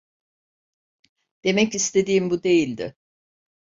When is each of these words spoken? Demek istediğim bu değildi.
Demek 1.43 1.75
istediğim 1.75 2.29
bu 2.29 2.43
değildi. 2.43 2.95